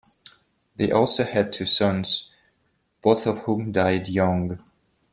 They 0.77 0.89
also 0.89 1.23
had 1.23 1.53
two 1.53 1.67
sons, 1.67 2.31
both 3.03 3.27
of 3.27 3.41
whom 3.41 3.71
died 3.71 4.07
young. 4.09 4.57